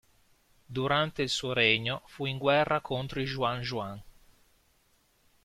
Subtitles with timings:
[0.67, 4.01] Durante il suo regno fu in guerra contro i juan-juan.